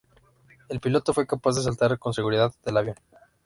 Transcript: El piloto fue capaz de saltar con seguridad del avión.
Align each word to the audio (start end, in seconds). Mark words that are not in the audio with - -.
El 0.67 0.79
piloto 0.79 1.13
fue 1.13 1.27
capaz 1.27 1.53
de 1.57 1.61
saltar 1.61 1.99
con 1.99 2.11
seguridad 2.11 2.51
del 2.65 2.77
avión. 2.77 2.95